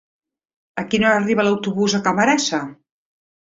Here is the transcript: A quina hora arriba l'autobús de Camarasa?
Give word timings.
A 0.83 0.85
quina 0.93 1.07
hora 1.11 1.21
arriba 1.23 1.47
l'autobús 1.49 1.99
de 1.99 2.03
Camarasa? 2.11 2.65